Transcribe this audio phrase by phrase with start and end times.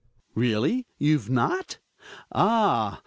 [0.33, 0.87] Really?
[0.97, 1.77] You've not?
[2.31, 2.99] Ah!